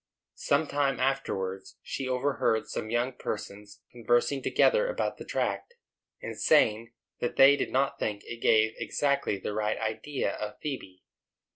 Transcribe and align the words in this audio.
Some 0.41 0.65
time 0.65 0.99
afterwards 0.99 1.77
she 1.83 2.09
overheard 2.09 2.65
some 2.65 2.89
young 2.89 3.13
persons 3.13 3.83
conversing 3.91 4.41
together 4.41 4.87
about 4.87 5.17
the 5.17 5.25
tract, 5.25 5.75
and 6.23 6.35
saying 6.35 6.93
that 7.19 7.35
they 7.35 7.55
did 7.55 7.69
not 7.71 7.99
think 7.99 8.23
it 8.25 8.41
gave 8.41 8.73
exactly 8.77 9.37
the 9.37 9.53
right 9.53 9.77
idea 9.77 10.31
of 10.37 10.57
Phebe. 10.59 11.03